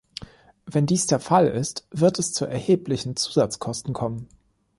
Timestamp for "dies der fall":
0.87-1.45